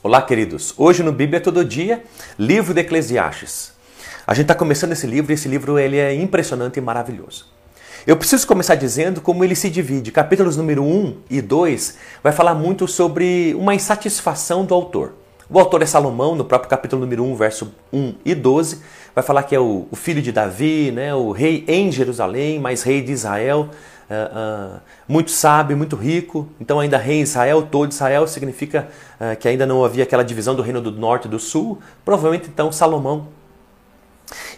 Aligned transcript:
Olá, 0.00 0.22
queridos. 0.22 0.72
Hoje 0.76 1.02
no 1.02 1.10
Bíblia 1.10 1.40
Todo 1.40 1.64
Dia, 1.64 2.04
livro 2.38 2.72
de 2.72 2.82
Eclesiastes. 2.82 3.72
A 4.24 4.32
gente 4.32 4.44
está 4.44 4.54
começando 4.54 4.92
esse 4.92 5.08
livro 5.08 5.32
e 5.32 5.34
esse 5.34 5.48
livro 5.48 5.76
ele 5.76 5.96
é 5.96 6.14
impressionante 6.14 6.76
e 6.76 6.80
maravilhoso. 6.80 7.46
Eu 8.06 8.16
preciso 8.16 8.46
começar 8.46 8.76
dizendo 8.76 9.20
como 9.20 9.42
ele 9.42 9.56
se 9.56 9.68
divide. 9.68 10.12
Capítulos 10.12 10.56
número 10.56 10.84
1 10.84 11.16
e 11.28 11.42
2 11.42 11.98
vai 12.22 12.32
falar 12.32 12.54
muito 12.54 12.86
sobre 12.86 13.52
uma 13.58 13.74
insatisfação 13.74 14.64
do 14.64 14.72
autor. 14.72 15.14
O 15.50 15.58
autor 15.58 15.82
é 15.82 15.86
Salomão, 15.86 16.36
no 16.36 16.44
próprio 16.44 16.70
capítulo 16.70 17.02
número 17.02 17.24
1, 17.24 17.34
verso 17.34 17.74
1 17.92 18.14
e 18.24 18.36
12, 18.36 18.80
vai 19.16 19.24
falar 19.24 19.42
que 19.42 19.54
é 19.56 19.58
o, 19.58 19.88
o 19.90 19.96
filho 19.96 20.22
de 20.22 20.30
Davi, 20.30 20.92
né, 20.92 21.12
o 21.12 21.32
rei 21.32 21.64
em 21.66 21.90
Jerusalém, 21.90 22.60
mas 22.60 22.84
rei 22.84 23.02
de 23.02 23.10
Israel, 23.10 23.70
uh, 24.10 24.80
muito 25.06 25.30
sábio, 25.30 25.76
muito 25.76 25.96
rico. 25.96 26.48
Então, 26.60 26.80
ainda 26.80 26.98
rei 26.98 27.20
Israel, 27.20 27.62
todo 27.62 27.92
Israel, 27.92 28.26
significa 28.26 28.88
uh, 29.20 29.36
que 29.36 29.48
ainda 29.48 29.66
não 29.66 29.84
havia 29.84 30.04
aquela 30.04 30.22
divisão 30.22 30.54
do 30.54 30.62
reino 30.62 30.80
do 30.80 30.90
norte 30.92 31.26
e 31.26 31.28
do 31.28 31.38
sul. 31.38 31.78
Provavelmente, 32.04 32.48
então, 32.48 32.72
Salomão 32.72 33.28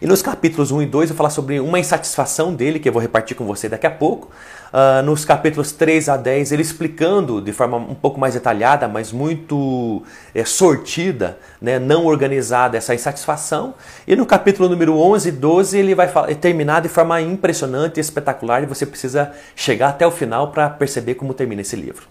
e 0.01 0.07
nos 0.07 0.23
capítulos 0.23 0.71
1 0.71 0.83
e 0.83 0.87
2 0.87 1.11
eu 1.11 1.15
vou 1.15 1.19
falar 1.19 1.31
sobre 1.31 1.61
uma 1.61 1.79
insatisfação 1.79 2.55
dele, 2.55 2.79
que 2.79 2.89
eu 2.89 2.93
vou 2.93 3.03
repartir 3.03 3.37
com 3.37 3.45
você 3.45 3.69
daqui 3.69 3.87
a 3.87 3.91
pouco. 3.91 4.31
Uh, 4.73 5.03
nos 5.03 5.25
capítulos 5.25 5.73
3 5.73 6.09
a 6.09 6.17
10, 6.17 6.53
ele 6.53 6.63
explicando 6.63 7.41
de 7.41 7.53
forma 7.53 7.77
um 7.77 7.95
pouco 7.95 8.19
mais 8.19 8.33
detalhada, 8.33 8.89
mas 8.89 9.13
muito 9.13 10.03
é, 10.35 10.45
sortida, 10.45 11.39
né, 11.61 11.79
não 11.79 12.07
organizada, 12.07 12.79
essa 12.79 12.95
insatisfação. 12.95 13.75
E 14.07 14.17
no 14.17 14.25
capítulo 14.25 14.69
número 14.69 14.97
11 14.97 15.29
e 15.29 15.33
12, 15.33 15.79
ele 15.79 15.95
vai 15.95 16.09
terminar 16.37 16.81
de 16.81 16.89
forma 16.89 17.21
impressionante 17.21 17.99
e 17.99 18.01
espetacular, 18.01 18.63
e 18.63 18.67
você 18.67 18.87
precisa 18.87 19.33
chegar 19.55 19.91
até 19.91 20.07
o 20.07 20.11
final 20.11 20.51
para 20.51 20.71
perceber 20.71 21.17
como 21.17 21.35
termina 21.35 21.61
esse 21.61 21.77
livro. 21.77 22.10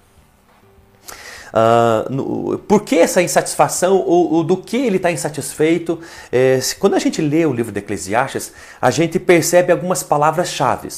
Uh, 1.50 2.14
no, 2.14 2.60
por 2.60 2.82
que 2.82 2.98
essa 2.98 3.22
insatisfação 3.22 3.98
ou, 3.98 4.34
ou 4.34 4.44
do 4.44 4.58
que 4.58 4.78
ele 4.78 4.98
está 4.98 5.12
insatisfeito? 5.12 6.00
É, 6.32 6.60
quando 6.80 6.96
a 6.96 7.00
gente 7.00 7.22
lê 7.22 7.46
o 7.46 7.54
livro 7.54 7.72
de 7.72 7.80
Eclesiastes, 7.80 8.54
a 8.82 8.92
gente 8.92 9.20
percebe 9.20 9.72
algumas 9.72 10.04
palavras-chave 10.04 10.90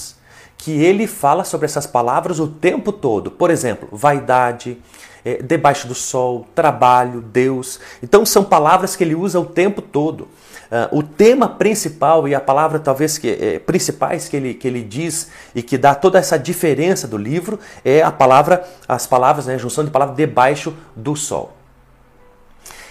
que 0.58 0.71
ele 0.71 1.08
fala 1.08 1.43
sobre 1.43 1.66
essas 1.66 1.88
palavras 1.88 2.39
o 2.39 2.47
tempo 2.47 2.91
todo. 2.91 3.31
Por 3.31 3.49
exemplo, 3.49 3.89
vaidade, 3.91 4.77
é, 5.25 5.41
debaixo 5.41 5.88
do 5.88 5.95
sol, 5.95 6.47
trabalho, 6.53 7.21
Deus. 7.21 7.80
Então 8.02 8.25
são 8.25 8.43
palavras 8.43 8.95
que 8.95 9.03
ele 9.03 9.15
usa 9.15 9.39
o 9.39 9.45
tempo 9.45 9.81
todo. 9.81 10.27
Uh, 10.72 11.00
o 11.00 11.03
tema 11.03 11.50
principal 11.50 12.30
e 12.30 12.33
a 12.33 12.39
palavra 12.39 12.80
talvez 12.80 13.17
que 13.17 13.27
é, 13.30 13.59
principais 13.59 14.30
que 14.30 14.38
ele, 14.38 14.53
que 14.53 14.66
ele 14.66 14.81
diz 14.81 15.30
e 15.53 15.61
que 15.61 15.77
dá 15.77 15.94
toda 15.94 16.17
essa 16.17 16.39
diferença 16.39 17.05
do 17.05 17.17
livro 17.17 17.59
é 17.83 18.02
a 18.02 18.09
palavra, 18.09 18.66
as 18.88 19.05
palavras, 19.05 19.47
né, 19.47 19.55
a 19.55 19.58
junção 19.58 19.83
de 19.83 19.92
palavras 19.92 20.16
debaixo 20.16 20.73
do 20.95 21.14
sol. 21.14 21.52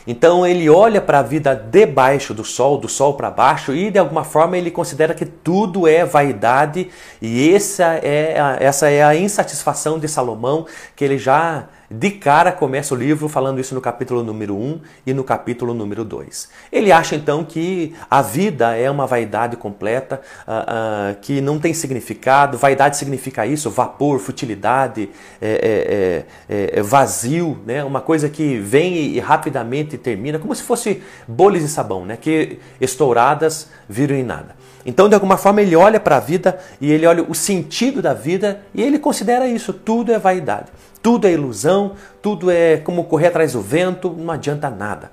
Então 0.06 0.46
ele 0.46 0.68
olha 0.68 1.00
para 1.00 1.20
a 1.20 1.22
vida 1.22 1.54
debaixo 1.54 2.34
do 2.34 2.44
sol, 2.44 2.78
do 2.78 2.88
sol 2.88 3.14
para 3.14 3.30
baixo, 3.30 3.72
e 3.74 3.90
de 3.90 3.98
alguma 3.98 4.24
forma 4.24 4.58
ele 4.58 4.70
considera 4.70 5.14
que 5.14 5.24
tudo 5.24 5.86
é 5.86 6.04
vaidade, 6.04 6.90
e 7.20 7.54
essa 7.54 7.94
é 7.94 8.40
a, 8.40 8.56
essa 8.60 8.90
é 8.90 9.02
a 9.02 9.14
insatisfação 9.14 9.98
de 9.98 10.08
Salomão, 10.08 10.66
que 10.96 11.04
ele 11.04 11.16
já 11.16 11.68
de 11.90 12.12
cara 12.12 12.52
começa 12.52 12.94
o 12.94 12.96
livro 12.96 13.28
falando 13.28 13.58
isso 13.58 13.74
no 13.74 13.80
capítulo 13.80 14.22
número 14.22 14.54
1 14.56 14.80
e 15.06 15.12
no 15.12 15.24
capítulo 15.24 15.74
número 15.74 16.04
2. 16.04 16.48
Ele 16.70 16.92
acha 16.92 17.16
então 17.16 17.44
que 17.44 17.96
a 18.08 18.22
vida 18.22 18.76
é 18.76 18.88
uma 18.88 19.08
vaidade 19.08 19.56
completa, 19.56 20.20
uh, 20.46 20.52
uh, 20.52 21.20
que 21.20 21.40
não 21.40 21.58
tem 21.58 21.74
significado. 21.74 22.56
Vaidade 22.56 22.96
significa 22.96 23.44
isso: 23.44 23.68
vapor, 23.70 24.20
futilidade, 24.20 25.10
é, 25.42 26.24
é, 26.48 26.54
é, 26.54 26.78
é, 26.78 26.82
vazio, 26.82 27.58
né? 27.66 27.82
uma 27.82 28.00
coisa 28.00 28.28
que 28.28 28.56
vem 28.58 28.94
e 28.94 29.18
rapidamente 29.18 29.98
termina, 29.98 30.38
como 30.38 30.54
se 30.54 30.62
fosse 30.62 31.02
bolhas 31.26 31.62
de 31.62 31.68
sabão, 31.68 32.06
né? 32.06 32.16
que 32.16 32.60
estouradas 32.80 33.68
viram 33.88 34.14
em 34.14 34.22
nada. 34.22 34.60
Então, 34.86 35.08
de 35.08 35.14
alguma 35.14 35.36
forma, 35.36 35.60
ele 35.60 35.76
olha 35.76 36.00
para 36.00 36.16
a 36.16 36.20
vida 36.20 36.58
e 36.80 36.90
ele 36.90 37.04
olha 37.04 37.22
o 37.22 37.34
sentido 37.34 38.00
da 38.00 38.14
vida 38.14 38.62
e 38.72 38.80
ele 38.80 38.98
considera 38.98 39.48
isso: 39.48 39.72
tudo 39.72 40.12
é 40.12 40.18
vaidade. 40.18 40.68
Tudo 41.02 41.26
é 41.26 41.32
ilusão, 41.32 41.96
tudo 42.20 42.50
é 42.50 42.76
como 42.76 43.04
correr 43.04 43.28
atrás 43.28 43.52
do 43.52 43.60
vento, 43.60 44.10
não 44.10 44.32
adianta 44.34 44.68
nada. 44.68 45.10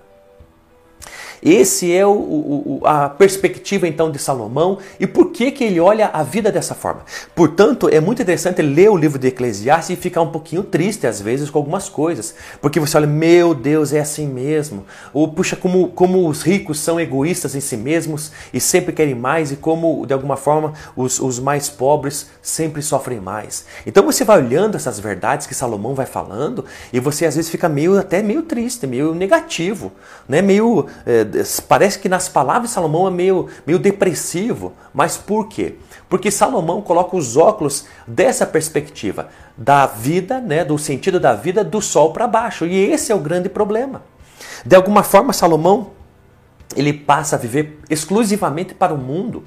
Esse 1.42 1.94
é 1.94 2.06
o, 2.06 2.12
o, 2.12 2.82
a 2.84 3.10
perspectiva 3.10 3.88
então 3.88 4.12
de 4.12 4.18
Salomão 4.18 4.80
e 5.00 5.06
por 5.06 5.32
que, 5.32 5.52
que 5.52 5.64
ele 5.64 5.80
olha 5.80 6.08
a 6.08 6.24
vida 6.24 6.52
dessa 6.52 6.74
forma. 6.74 7.02
Portanto, 7.36 7.88
é 7.90 8.00
muito 8.00 8.22
interessante 8.22 8.62
ler 8.62 8.90
o 8.90 8.98
livro 8.98 9.20
de 9.20 9.28
Eclesiastes 9.28 9.98
e 9.98 10.02
ficar 10.02 10.22
um 10.22 10.32
pouquinho 10.32 10.64
triste 10.64 11.06
às 11.06 11.22
vezes 11.22 11.50
com 11.50 11.60
algumas 11.60 11.90
coisas, 11.90 12.34
porque 12.62 12.80
você 12.80 12.98
olha, 12.98 13.08
meu 13.08 13.54
Deus, 13.54 13.94
é 13.94 14.00
assim 14.00 14.28
mesmo. 14.28 14.86
Ou 15.14 15.28
puxa, 15.28 15.56
como, 15.56 15.90
como 15.90 16.28
os 16.28 16.42
ricos 16.42 16.80
são 16.80 17.00
egoístas 17.00 17.56
em 17.56 17.62
si 17.62 17.78
mesmos 17.78 18.32
e 18.52 18.60
sempre 18.60 18.94
querem 18.94 19.16
mais, 19.16 19.52
e 19.52 19.56
como 19.56 20.06
de 20.06 20.14
alguma 20.14 20.38
forma 20.38 20.74
os, 20.96 21.20
os 21.20 21.40
mais 21.40 21.70
pobres 21.70 22.28
sempre 22.42 22.82
sofrem 22.82 23.20
mais. 23.20 23.66
Então 23.86 24.04
você 24.04 24.24
vai 24.24 24.40
olhando 24.40 24.76
essas 24.76 25.00
verdades 25.00 25.46
que 25.46 25.54
Salomão 25.54 25.94
vai 25.94 26.06
falando 26.06 26.66
e 26.92 27.00
você 27.00 27.26
às 27.26 27.36
vezes 27.36 27.52
fica 27.52 27.70
meio 27.70 27.98
até 27.98 28.24
meio 28.24 28.42
triste, 28.42 28.88
meio 28.88 29.14
negativo, 29.14 29.92
né? 30.28 30.42
meio. 30.42 30.88
É, 31.06 31.27
parece 31.68 32.00
que 32.00 32.10
nas 32.10 32.30
palavras 32.30 32.70
de 32.70 32.74
Salomão 32.74 33.08
é 33.08 33.12
meio, 33.12 33.48
meio 33.66 33.80
depressivo. 33.80 34.74
Mas 34.94 35.18
por 35.18 35.48
quê? 35.48 35.76
Porque 36.10 36.32
Salomão 36.32 36.82
coloca 36.82 37.16
os 37.16 37.38
óculos 37.38 37.86
dessa 38.06 38.46
perspectiva, 38.46 39.30
da 39.56 39.86
vida, 39.86 40.40
né, 40.40 40.64
do 40.64 40.78
sentido 40.78 41.20
da 41.20 41.34
vida 41.34 41.64
do 41.64 41.82
sol 41.82 42.14
para 42.14 42.28
baixo. 42.28 42.66
E 42.66 42.92
esse 42.92 43.12
é 43.12 43.16
o 43.16 43.20
grande 43.20 43.50
problema. 43.50 44.04
De 44.66 44.76
alguma 44.76 45.04
forma, 45.04 45.34
Salomão 45.34 45.92
ele 46.76 46.94
passa 46.94 47.36
a 47.36 47.40
viver 47.40 47.80
exclusivamente 47.90 48.74
para 48.74 48.94
o 48.94 48.98
mundo. 48.98 49.44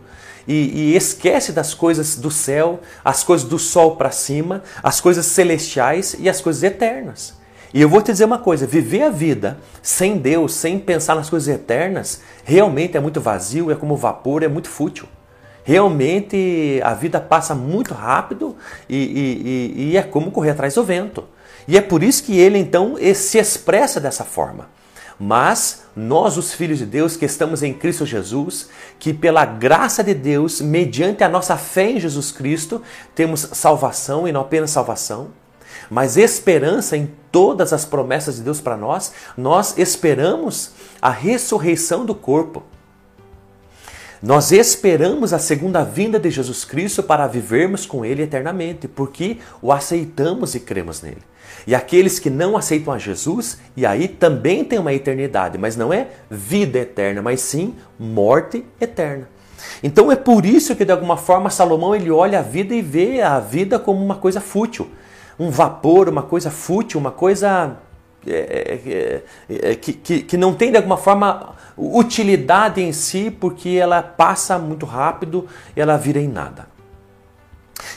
E, 0.48 0.92
e, 0.92 0.96
esquece 0.96 1.52
das 1.52 1.74
coisas 1.74 2.16
do 2.16 2.30
céu, 2.30 2.80
as 3.04 3.22
coisas 3.22 3.46
do 3.46 3.58
sol 3.58 3.96
para 3.96 4.10
cima, 4.10 4.62
as 4.82 5.00
coisas 5.00 5.26
celestiais 5.26 6.16
e 6.18 6.28
as 6.28 6.40
coisas 6.40 6.62
eternas. 6.62 7.39
E 7.72 7.80
eu 7.80 7.88
vou 7.88 8.02
te 8.02 8.10
dizer 8.12 8.24
uma 8.24 8.38
coisa: 8.38 8.66
viver 8.66 9.02
a 9.02 9.10
vida 9.10 9.58
sem 9.82 10.18
Deus, 10.18 10.54
sem 10.54 10.78
pensar 10.78 11.14
nas 11.14 11.30
coisas 11.30 11.48
eternas, 11.48 12.22
realmente 12.44 12.96
é 12.96 13.00
muito 13.00 13.20
vazio, 13.20 13.70
é 13.70 13.74
como 13.74 13.96
vapor, 13.96 14.42
é 14.42 14.48
muito 14.48 14.68
fútil. 14.68 15.08
Realmente 15.62 16.80
a 16.82 16.94
vida 16.94 17.20
passa 17.20 17.54
muito 17.54 17.94
rápido 17.94 18.56
e, 18.88 18.96
e, 18.96 19.90
e, 19.90 19.96
é 19.96 20.02
como 20.02 20.30
correr 20.30 20.50
atrás 20.50 20.74
do 20.74 20.82
vento. 20.82 21.24
E 21.68 21.76
é 21.76 21.80
por 21.80 22.02
isso 22.02 22.24
que 22.24 22.38
ele 22.38 22.58
então 22.58 22.96
se 23.14 23.38
expressa 23.38 24.00
dessa 24.00 24.24
forma. 24.24 24.68
Mas 25.18 25.82
nós, 25.94 26.38
os 26.38 26.54
filhos 26.54 26.78
de 26.78 26.86
Deus 26.86 27.14
que 27.14 27.26
estamos 27.26 27.62
em 27.62 27.74
Cristo 27.74 28.06
Jesus, 28.06 28.70
que 28.98 29.12
pela 29.12 29.44
graça 29.44 30.02
de 30.02 30.14
Deus, 30.14 30.62
mediante 30.62 31.22
a 31.22 31.28
nossa 31.28 31.58
fé 31.58 31.90
em 31.90 32.00
Jesus 32.00 32.32
Cristo, 32.32 32.82
temos 33.14 33.40
salvação 33.52 34.26
e 34.26 34.32
não 34.32 34.40
apenas 34.40 34.70
salvação, 34.70 35.28
mas 35.88 36.16
esperança 36.16 36.96
em 36.96 37.10
todas 37.30 37.72
as 37.72 37.84
promessas 37.84 38.36
de 38.36 38.42
Deus 38.42 38.60
para 38.60 38.76
nós, 38.76 39.12
nós 39.36 39.76
esperamos 39.78 40.72
a 41.00 41.10
ressurreição 41.10 42.04
do 42.04 42.14
corpo. 42.14 42.62
Nós 44.22 44.52
esperamos 44.52 45.32
a 45.32 45.38
segunda 45.38 45.82
vinda 45.82 46.18
de 46.18 46.30
Jesus 46.30 46.64
Cristo 46.64 47.02
para 47.02 47.26
vivermos 47.26 47.86
com 47.86 48.04
Ele 48.04 48.22
eternamente, 48.22 48.86
porque 48.86 49.38
o 49.62 49.72
aceitamos 49.72 50.54
e 50.54 50.60
cremos 50.60 51.00
nele. 51.00 51.22
E 51.66 51.74
aqueles 51.74 52.18
que 52.18 52.28
não 52.28 52.56
aceitam 52.56 52.92
a 52.92 52.98
Jesus, 52.98 53.58
e 53.76 53.86
aí 53.86 54.08
também 54.08 54.62
tem 54.62 54.78
uma 54.78 54.92
eternidade, 54.92 55.56
mas 55.56 55.74
não 55.74 55.92
é 55.92 56.08
vida 56.30 56.78
eterna, 56.78 57.22
mas 57.22 57.40
sim 57.40 57.74
morte 57.98 58.64
eterna. 58.78 59.28
Então 59.82 60.12
é 60.12 60.16
por 60.16 60.44
isso 60.44 60.76
que 60.76 60.84
de 60.84 60.92
alguma 60.92 61.16
forma 61.16 61.50
Salomão 61.50 61.94
ele 61.94 62.10
olha 62.10 62.40
a 62.40 62.42
vida 62.42 62.74
e 62.74 62.82
vê 62.82 63.20
a 63.22 63.38
vida 63.40 63.78
como 63.78 64.02
uma 64.04 64.16
coisa 64.16 64.40
fútil 64.40 64.90
um 65.40 65.48
vapor, 65.48 66.06
uma 66.06 66.22
coisa 66.22 66.50
fútil, 66.50 67.00
uma 67.00 67.10
coisa 67.10 67.78
é, 68.26 69.22
é, 69.48 69.70
é, 69.70 69.74
que, 69.74 69.94
que, 69.94 70.22
que 70.22 70.36
não 70.36 70.52
tem 70.52 70.70
de 70.70 70.76
alguma 70.76 70.98
forma 70.98 71.54
utilidade 71.78 72.82
em 72.82 72.92
si, 72.92 73.30
porque 73.30 73.70
ela 73.70 74.02
passa 74.02 74.58
muito 74.58 74.84
rápido 74.84 75.48
e 75.74 75.80
ela 75.80 75.96
vira 75.96 76.20
em 76.20 76.28
nada. 76.28 76.68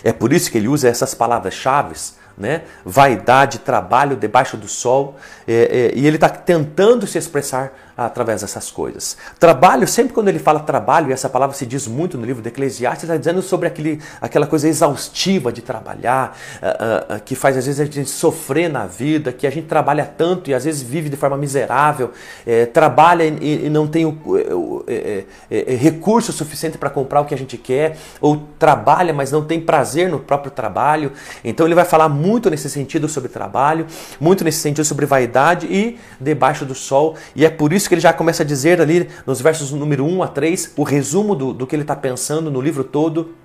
É 0.01 0.13
por 0.13 0.31
isso 0.31 0.50
que 0.50 0.57
ele 0.57 0.69
usa 0.69 0.88
essas 0.88 1.13
palavras-chave 1.13 1.95
né? 2.38 2.64
vaidade, 2.86 3.60
trabalho 3.60 4.16
debaixo 4.16 4.58
do 4.58 4.68
sol, 4.68 5.16
é, 5.48 5.92
é, 5.94 5.98
e 5.98 6.08
ele 6.08 6.18
está 6.18 6.30
tentando 6.30 7.06
se 7.06 7.18
expressar 7.18 7.74
através 7.96 8.42
dessas 8.42 8.72
coisas. 8.72 9.16
Trabalho, 9.40 9.88
sempre 9.88 10.14
quando 10.14 10.28
ele 10.28 10.40
fala 10.40 10.60
trabalho, 10.60 11.10
e 11.10 11.14
essa 11.14 11.30
palavra 11.30 11.56
se 11.56 11.66
diz 11.66 11.88
muito 11.88 12.18
no 12.18 12.26
livro 12.26 12.42
de 12.42 12.50
Eclesiastes, 12.50 13.04
está 13.04 13.18
dizendo 13.18 13.42
sobre 13.42 13.68
aquele, 13.68 14.02
aquela 14.20 14.48
coisa 14.48 14.68
exaustiva 14.68 15.52
de 15.52 15.62
trabalhar, 15.62 16.36
uh, 16.62 17.16
uh, 17.16 17.20
que 17.24 17.36
faz 17.36 17.56
às 17.56 17.66
vezes 17.66 17.80
a 17.80 17.86
gente 17.86 18.10
sofrer 18.10 18.70
na 18.70 18.86
vida, 18.86 19.32
que 19.32 19.46
a 19.46 19.52
gente 19.52 19.68
trabalha 19.68 20.06
tanto 20.06 20.50
e 20.50 20.54
às 20.54 20.66
vezes 20.66 20.82
vive 20.82 21.10
de 21.10 21.16
forma 21.16 21.38
miserável, 21.38 22.12
é, 22.46 22.66
trabalha 22.66 23.24
e, 23.24 23.66
e, 23.66 23.70
não 23.70 23.88
tem 23.88 24.06
o, 24.06 24.10
o 24.10 24.84
é, 24.88 25.24
é, 25.52 25.76
recurso 25.76 26.32
suficiente 26.34 26.78
para 26.78 26.90
comprar 26.90 27.22
o 27.22 27.26
que 27.26 27.34
a 27.34 27.38
gente 27.38 27.58
quer, 27.58 27.98
ou 28.20 28.48
trabalha, 28.58 29.14
mas 29.14 29.32
não 29.32 29.44
tem 29.44 29.62
prazer 29.62 30.10
no 30.10 30.20
próprio 30.20 30.52
trabalho. 30.52 31.12
Então 31.44 31.66
ele 31.66 31.76
vai 31.76 31.86
falar 31.86 32.10
muito 32.10 32.23
nesse 32.50 32.70
sentido 32.70 33.08
sobre 33.08 33.30
trabalho, 33.30 33.86
muito 34.20 34.44
nesse 34.44 34.60
sentido 34.60 34.86
sobre 34.86 35.06
vaidade 35.06 35.68
e 35.68 36.00
debaixo 36.20 36.66
do 36.66 36.75
sol. 36.75 37.16
E 37.36 37.46
é 37.46 37.50
por 37.50 37.74
isso 37.74 37.88
que 37.88 37.96
ele 37.96 38.02
já 38.02 38.14
começa 38.14 38.44
a 38.44 38.46
dizer 38.46 38.81
ali 38.81 39.10
nos 39.25 39.42
versos 39.42 39.72
número 39.72 40.06
1 40.06 40.24
a 40.24 40.28
3, 40.28 40.74
o 40.75 40.84
resumo 40.84 41.36
do, 41.36 41.54
do 41.54 41.68
que 41.68 41.75
ele 41.75 41.84
está 41.84 41.96
pensando 41.96 42.50
no 42.50 42.62
livro 42.62 42.84
todo. 42.84 43.36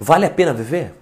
Vale 0.00 0.26
a 0.26 0.30
pena 0.30 0.52
viver? 0.52 0.92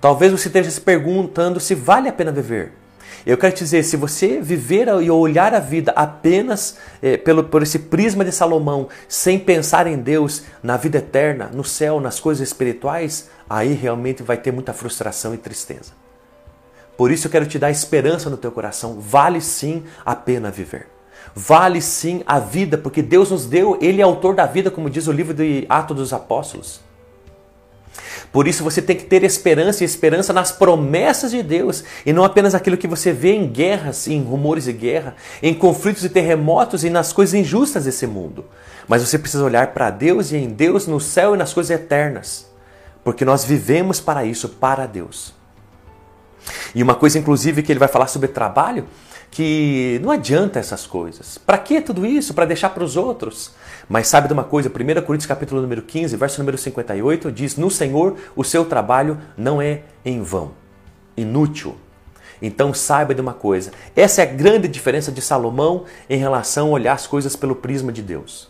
Talvez 0.00 0.32
você 0.32 0.48
esteja 0.48 0.70
se 0.70 0.80
perguntando 0.80 1.58
se 1.58 1.74
vale 1.74 2.08
a 2.08 2.12
pena 2.12 2.30
viver. 2.30 2.83
Eu 3.26 3.38
quero 3.38 3.54
te 3.54 3.64
dizer, 3.64 3.82
se 3.84 3.96
você 3.96 4.38
viver 4.40 4.86
e 5.02 5.10
olhar 5.10 5.54
a 5.54 5.58
vida 5.58 5.92
apenas 5.96 6.76
é, 7.00 7.16
pelo, 7.16 7.44
por 7.44 7.62
esse 7.62 7.78
prisma 7.78 8.22
de 8.22 8.30
Salomão, 8.30 8.88
sem 9.08 9.38
pensar 9.38 9.86
em 9.86 9.96
Deus, 9.96 10.42
na 10.62 10.76
vida 10.76 10.98
eterna, 10.98 11.50
no 11.52 11.64
céu, 11.64 12.00
nas 12.00 12.20
coisas 12.20 12.46
espirituais, 12.46 13.30
aí 13.48 13.72
realmente 13.72 14.22
vai 14.22 14.36
ter 14.36 14.52
muita 14.52 14.74
frustração 14.74 15.32
e 15.32 15.38
tristeza. 15.38 15.92
Por 16.98 17.10
isso 17.10 17.26
eu 17.26 17.30
quero 17.30 17.46
te 17.46 17.58
dar 17.58 17.70
esperança 17.70 18.28
no 18.28 18.36
teu 18.36 18.52
coração. 18.52 19.00
Vale 19.00 19.40
sim 19.40 19.84
a 20.04 20.14
pena 20.14 20.50
viver. 20.50 20.86
Vale 21.34 21.80
sim 21.80 22.22
a 22.26 22.38
vida, 22.38 22.76
porque 22.76 23.00
Deus 23.00 23.30
nos 23.30 23.46
deu, 23.46 23.78
Ele 23.80 24.00
é 24.00 24.04
autor 24.04 24.34
da 24.34 24.46
vida, 24.46 24.70
como 24.70 24.90
diz 24.90 25.08
o 25.08 25.12
livro 25.12 25.32
de 25.32 25.64
Atos 25.68 25.96
dos 25.96 26.12
Apóstolos. 26.12 26.80
Por 28.34 28.48
isso 28.48 28.64
você 28.64 28.82
tem 28.82 28.96
que 28.96 29.04
ter 29.04 29.22
esperança 29.22 29.84
e 29.84 29.86
esperança 29.86 30.32
nas 30.32 30.50
promessas 30.50 31.30
de 31.30 31.40
Deus 31.40 31.84
e 32.04 32.12
não 32.12 32.24
apenas 32.24 32.52
aquilo 32.52 32.76
que 32.76 32.88
você 32.88 33.12
vê 33.12 33.32
em 33.32 33.46
guerras, 33.46 34.08
em 34.08 34.20
rumores 34.24 34.64
de 34.64 34.72
guerra, 34.72 35.14
em 35.40 35.54
conflitos 35.54 36.04
e 36.04 36.08
terremotos 36.08 36.82
e 36.82 36.90
nas 36.90 37.12
coisas 37.12 37.32
injustas 37.32 37.84
desse 37.84 38.08
mundo. 38.08 38.44
Mas 38.88 39.06
você 39.06 39.20
precisa 39.20 39.44
olhar 39.44 39.68
para 39.68 39.88
Deus 39.88 40.32
e 40.32 40.36
em 40.36 40.48
Deus, 40.48 40.88
no 40.88 40.98
céu 40.98 41.36
e 41.36 41.38
nas 41.38 41.54
coisas 41.54 41.70
eternas. 41.70 42.50
Porque 43.04 43.24
nós 43.24 43.44
vivemos 43.44 44.00
para 44.00 44.24
isso, 44.24 44.48
para 44.48 44.84
Deus. 44.84 45.32
E 46.74 46.82
uma 46.82 46.96
coisa, 46.96 47.20
inclusive, 47.20 47.62
que 47.62 47.70
ele 47.70 47.78
vai 47.78 47.86
falar 47.86 48.08
sobre 48.08 48.26
trabalho, 48.26 48.84
que 49.34 49.98
não 50.00 50.12
adianta 50.12 50.60
essas 50.60 50.86
coisas. 50.86 51.38
Para 51.38 51.58
que 51.58 51.80
tudo 51.80 52.06
isso? 52.06 52.32
Para 52.32 52.44
deixar 52.44 52.70
para 52.70 52.84
os 52.84 52.96
outros? 52.96 53.50
Mas 53.88 54.06
sabe 54.06 54.28
de 54.28 54.32
uma 54.32 54.44
coisa? 54.44 54.68
1 54.68 55.02
Coríntios 55.02 55.26
capítulo 55.26 55.60
número 55.60 55.82
15, 55.82 56.16
verso 56.16 56.38
número 56.38 56.56
58 56.56 57.32
diz: 57.32 57.56
"No 57.56 57.68
Senhor 57.68 58.16
o 58.36 58.44
seu 58.44 58.64
trabalho 58.64 59.18
não 59.36 59.60
é 59.60 59.82
em 60.04 60.22
vão, 60.22 60.52
inútil". 61.16 61.74
Então 62.40 62.72
saiba 62.72 63.12
de 63.12 63.20
uma 63.20 63.34
coisa, 63.34 63.72
essa 63.96 64.22
é 64.22 64.24
a 64.24 64.32
grande 64.32 64.68
diferença 64.68 65.10
de 65.10 65.20
Salomão 65.20 65.84
em 66.08 66.16
relação 66.16 66.68
a 66.68 66.70
olhar 66.70 66.92
as 66.92 67.06
coisas 67.06 67.34
pelo 67.34 67.56
prisma 67.56 67.90
de 67.90 68.02
Deus. 68.02 68.48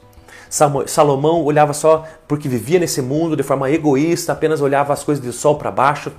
Salomão 0.86 1.42
olhava 1.44 1.72
só 1.72 2.04
porque 2.28 2.46
vivia 2.46 2.78
nesse 2.78 3.00
mundo 3.00 3.36
de 3.36 3.42
forma 3.42 3.70
egoísta, 3.70 4.34
apenas 4.34 4.60
olhava 4.60 4.92
as 4.92 5.02
coisas 5.02 5.24
do 5.24 5.32
sol 5.32 5.56
para 5.56 5.70
baixo, 5.70 6.12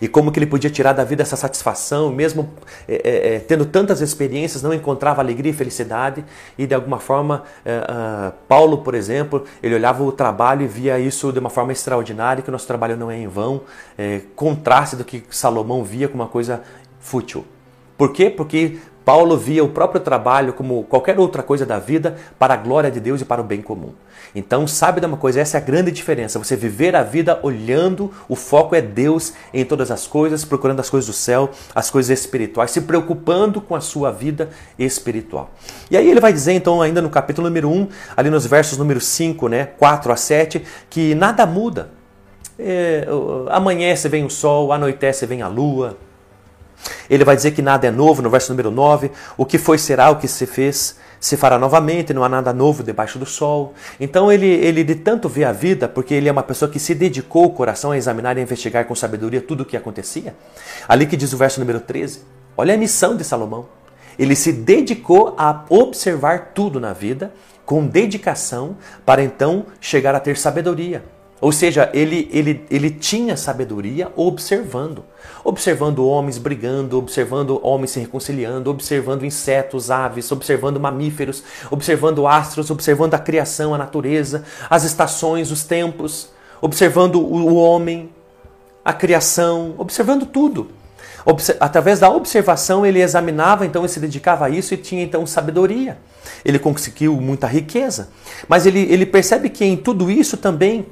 e 0.00 0.08
como 0.08 0.30
que 0.30 0.38
ele 0.38 0.46
podia 0.46 0.70
tirar 0.70 0.92
da 0.92 1.04
vida 1.04 1.22
essa 1.22 1.36
satisfação, 1.36 2.10
mesmo 2.10 2.50
é, 2.86 2.94
é, 2.94 3.34
é, 3.34 3.40
tendo 3.40 3.64
tantas 3.66 4.00
experiências, 4.00 4.62
não 4.62 4.72
encontrava 4.72 5.20
alegria 5.20 5.50
e 5.50 5.54
felicidade, 5.54 6.24
e 6.56 6.66
de 6.66 6.74
alguma 6.74 6.98
forma, 6.98 7.44
é, 7.64 7.78
uh, 7.78 8.32
Paulo, 8.46 8.78
por 8.78 8.94
exemplo, 8.94 9.44
ele 9.62 9.74
olhava 9.74 10.02
o 10.02 10.12
trabalho 10.12 10.62
e 10.62 10.66
via 10.66 10.98
isso 10.98 11.32
de 11.32 11.38
uma 11.38 11.50
forma 11.50 11.72
extraordinária, 11.72 12.42
que 12.42 12.48
o 12.48 12.52
nosso 12.52 12.66
trabalho 12.66 12.96
não 12.96 13.10
é 13.10 13.18
em 13.18 13.26
vão, 13.26 13.62
é, 13.96 14.20
contraste 14.34 14.96
do 14.96 15.04
que 15.04 15.22
Salomão 15.30 15.82
via 15.84 16.08
como 16.08 16.22
uma 16.22 16.28
coisa 16.28 16.62
fútil. 17.00 17.44
Por 17.96 18.12
quê? 18.12 18.30
Porque 18.30 18.78
Paulo 19.08 19.38
via 19.38 19.64
o 19.64 19.70
próprio 19.70 20.02
trabalho 20.02 20.52
como 20.52 20.84
qualquer 20.84 21.18
outra 21.18 21.42
coisa 21.42 21.64
da 21.64 21.78
vida 21.78 22.16
para 22.38 22.52
a 22.52 22.56
glória 22.58 22.90
de 22.90 23.00
Deus 23.00 23.22
e 23.22 23.24
para 23.24 23.40
o 23.40 23.44
bem 23.44 23.62
comum. 23.62 23.94
Então, 24.34 24.66
sabe 24.66 25.00
de 25.00 25.06
uma 25.06 25.16
coisa? 25.16 25.40
Essa 25.40 25.56
é 25.56 25.60
a 25.62 25.64
grande 25.64 25.90
diferença. 25.90 26.38
Você 26.38 26.54
viver 26.54 26.94
a 26.94 27.02
vida 27.02 27.40
olhando, 27.42 28.12
o 28.28 28.36
foco 28.36 28.74
é 28.74 28.82
Deus 28.82 29.32
em 29.54 29.64
todas 29.64 29.90
as 29.90 30.06
coisas, 30.06 30.44
procurando 30.44 30.80
as 30.80 30.90
coisas 30.90 31.06
do 31.08 31.14
céu, 31.14 31.48
as 31.74 31.88
coisas 31.88 32.20
espirituais, 32.20 32.70
se 32.70 32.82
preocupando 32.82 33.62
com 33.62 33.74
a 33.74 33.80
sua 33.80 34.12
vida 34.12 34.50
espiritual. 34.78 35.52
E 35.90 35.96
aí 35.96 36.06
ele 36.06 36.20
vai 36.20 36.30
dizer, 36.30 36.52
então, 36.52 36.82
ainda 36.82 37.00
no 37.00 37.08
capítulo 37.08 37.48
número 37.48 37.70
1, 37.70 37.88
ali 38.14 38.28
nos 38.28 38.44
versos 38.44 38.76
número 38.76 39.00
5, 39.00 39.48
né, 39.48 39.70
4 39.78 40.12
a 40.12 40.16
7, 40.16 40.62
que 40.90 41.14
nada 41.14 41.46
muda. 41.46 41.88
É, 42.58 43.08
amanhece 43.48 44.06
vem 44.06 44.26
o 44.26 44.28
sol, 44.28 44.70
anoitece 44.70 45.24
vem 45.24 45.40
a 45.40 45.48
lua. 45.48 45.96
Ele 47.08 47.24
vai 47.24 47.36
dizer 47.36 47.52
que 47.52 47.62
nada 47.62 47.86
é 47.86 47.90
novo, 47.90 48.22
no 48.22 48.30
verso 48.30 48.50
número 48.52 48.70
9, 48.70 49.10
o 49.36 49.44
que 49.44 49.58
foi 49.58 49.78
será 49.78 50.10
o 50.10 50.16
que 50.16 50.28
se 50.28 50.46
fez 50.46 50.96
se 51.20 51.36
fará 51.36 51.58
novamente, 51.58 52.14
não 52.14 52.22
há 52.22 52.28
nada 52.28 52.52
novo 52.52 52.82
debaixo 52.82 53.18
do 53.18 53.26
sol. 53.26 53.74
Então 53.98 54.30
ele, 54.30 54.46
ele 54.46 54.84
de 54.84 54.94
tanto 54.94 55.28
vê 55.28 55.44
a 55.44 55.52
vida, 55.52 55.88
porque 55.88 56.14
ele 56.14 56.28
é 56.28 56.32
uma 56.32 56.42
pessoa 56.42 56.70
que 56.70 56.78
se 56.78 56.94
dedicou 56.94 57.44
o 57.44 57.50
coração 57.50 57.90
a 57.90 57.96
examinar 57.96 58.36
e 58.36 58.40
a 58.40 58.42
investigar 58.42 58.84
com 58.84 58.94
sabedoria 58.94 59.40
tudo 59.40 59.62
o 59.62 59.64
que 59.64 59.76
acontecia. 59.76 60.34
Ali 60.88 61.06
que 61.06 61.16
diz 61.16 61.32
o 61.32 61.36
verso 61.36 61.60
número 61.60 61.80
13, 61.80 62.20
olha 62.56 62.74
a 62.74 62.76
missão 62.76 63.16
de 63.16 63.24
Salomão. 63.24 63.66
Ele 64.18 64.34
se 64.34 64.52
dedicou 64.52 65.34
a 65.38 65.64
observar 65.68 66.52
tudo 66.54 66.80
na 66.80 66.92
vida 66.92 67.32
com 67.64 67.86
dedicação 67.86 68.76
para 69.04 69.22
então 69.22 69.66
chegar 69.80 70.14
a 70.14 70.20
ter 70.20 70.36
sabedoria. 70.36 71.04
Ou 71.40 71.52
seja, 71.52 71.88
ele, 71.94 72.28
ele, 72.32 72.64
ele 72.68 72.90
tinha 72.90 73.36
sabedoria 73.36 74.10
observando. 74.16 75.04
Observando 75.44 76.04
homens 76.06 76.36
brigando, 76.36 76.98
observando 76.98 77.60
homens 77.62 77.92
se 77.92 78.00
reconciliando, 78.00 78.70
observando 78.70 79.24
insetos, 79.24 79.90
aves, 79.90 80.32
observando 80.32 80.80
mamíferos, 80.80 81.44
observando 81.70 82.26
astros, 82.26 82.70
observando 82.70 83.14
a 83.14 83.18
criação, 83.18 83.72
a 83.72 83.78
natureza, 83.78 84.44
as 84.68 84.82
estações, 84.82 85.52
os 85.52 85.62
tempos, 85.62 86.30
observando 86.60 87.20
o 87.20 87.54
homem, 87.54 88.10
a 88.84 88.92
criação, 88.92 89.74
observando 89.78 90.26
tudo. 90.26 90.70
Através 91.60 92.00
da 92.00 92.10
observação, 92.10 92.84
ele 92.84 93.00
examinava, 93.00 93.66
então 93.66 93.82
ele 93.82 93.92
se 93.92 94.00
dedicava 94.00 94.46
a 94.46 94.50
isso 94.50 94.74
e 94.74 94.76
tinha 94.76 95.02
então 95.02 95.26
sabedoria. 95.26 95.98
Ele 96.44 96.58
conseguiu 96.58 97.14
muita 97.20 97.46
riqueza. 97.46 98.08
Mas 98.48 98.66
ele, 98.66 98.80
ele 98.80 99.06
percebe 99.06 99.50
que 99.50 99.64
em 99.64 99.76
tudo 99.76 100.10
isso 100.10 100.36
também 100.36 100.86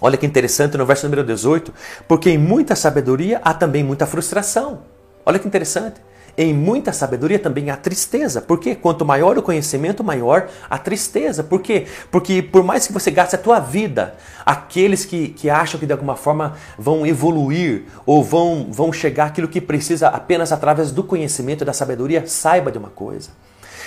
Olha 0.00 0.16
que 0.16 0.26
interessante 0.26 0.76
no 0.76 0.86
verso 0.86 1.06
número 1.06 1.24
18, 1.24 1.72
porque 2.08 2.30
em 2.30 2.38
muita 2.38 2.74
sabedoria 2.74 3.40
há 3.44 3.52
também 3.52 3.84
muita 3.84 4.06
frustração. 4.06 4.80
Olha 5.24 5.38
que 5.38 5.46
interessante. 5.46 6.00
Em 6.36 6.54
muita 6.54 6.94
sabedoria 6.94 7.38
também 7.38 7.68
há 7.68 7.76
tristeza. 7.76 8.40
Porque 8.40 8.74
quanto 8.74 9.04
maior 9.04 9.36
o 9.36 9.42
conhecimento, 9.42 10.02
maior 10.02 10.48
a 10.68 10.78
tristeza. 10.78 11.44
Por 11.44 11.60
quê? 11.60 11.86
Porque 12.10 12.42
por 12.42 12.64
mais 12.64 12.86
que 12.86 12.92
você 12.92 13.10
gaste 13.10 13.34
a 13.34 13.38
tua 13.38 13.60
vida, 13.60 14.14
aqueles 14.44 15.04
que, 15.04 15.28
que 15.28 15.50
acham 15.50 15.78
que 15.78 15.84
de 15.84 15.92
alguma 15.92 16.16
forma 16.16 16.54
vão 16.78 17.06
evoluir 17.06 17.84
ou 18.06 18.24
vão, 18.24 18.66
vão 18.70 18.92
chegar 18.92 19.26
aquilo 19.26 19.46
que 19.46 19.60
precisa 19.60 20.08
apenas 20.08 20.52
através 20.52 20.90
do 20.90 21.04
conhecimento 21.04 21.62
e 21.62 21.66
da 21.66 21.74
sabedoria, 21.74 22.26
saiba 22.26 22.72
de 22.72 22.78
uma 22.78 22.88
coisa. 22.88 23.30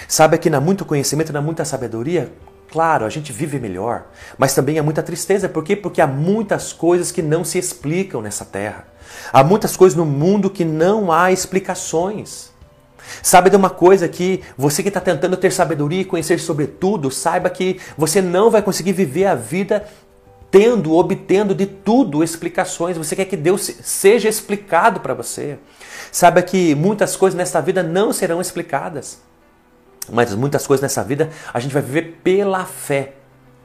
Saiba 0.08 0.38
que 0.38 0.50
na 0.50 0.62
muito 0.62 0.86
conhecimento, 0.86 1.34
na 1.34 1.42
muita 1.42 1.66
sabedoria, 1.66 2.32
Claro, 2.72 3.06
a 3.06 3.10
gente 3.10 3.32
vive 3.32 3.60
melhor, 3.60 4.06
mas 4.38 4.54
também 4.54 4.78
há 4.78 4.84
muita 4.84 5.04
tristeza. 5.04 5.48
Por 5.48 5.64
quê? 5.64 5.76
Porque 5.76 6.02
há 6.02 6.08
muitas 6.08 6.74
coisas 6.74 7.12
que 7.12 7.22
não 7.22 7.44
se 7.44 7.58
explicam 7.58 8.22
nessa 8.22 8.44
terra. 8.44 8.86
Há 9.32 9.44
muitas 9.44 9.78
coisas 9.78 9.98
no 9.98 10.06
mundo 10.06 10.50
que 10.50 10.66
não 10.66 11.12
há 11.12 11.32
explicações. 11.32 12.54
Sabe 13.22 13.50
de 13.50 13.56
uma 13.56 13.70
coisa 13.70 14.08
que 14.08 14.42
você 14.58 14.82
que 14.82 14.90
está 14.90 15.00
tentando 15.00 15.38
ter 15.38 15.52
sabedoria 15.52 16.02
e 16.02 16.06
conhecer 16.06 16.40
sobre 16.40 16.68
tudo, 16.68 17.12
saiba 17.12 17.50
que 17.50 17.80
você 17.98 18.22
não 18.22 18.50
vai 18.50 18.62
conseguir 18.62 18.94
viver 18.94 19.26
a 19.26 19.36
vida 19.36 19.86
tendo, 20.50 20.94
obtendo 20.94 21.54
de 21.54 21.66
tudo 21.66 22.24
explicações. 22.24 22.98
Você 22.98 23.16
quer 23.16 23.26
que 23.26 23.38
Deus 23.38 23.62
seja 23.84 24.28
explicado 24.28 25.00
para 25.00 25.14
você. 25.14 25.60
Saiba 26.12 26.42
que 26.42 26.74
muitas 26.76 27.16
coisas 27.16 27.38
nesta 27.38 27.62
vida 27.62 27.84
não 27.84 28.12
serão 28.12 28.42
explicadas. 28.42 29.20
Mas 30.12 30.34
muitas 30.36 30.66
coisas 30.66 30.82
nessa 30.82 31.04
vida 31.04 31.30
a 31.54 31.60
gente 31.60 31.74
vai 31.74 31.82
viver 31.82 32.20
pela 32.24 32.66
fé, 32.66 33.14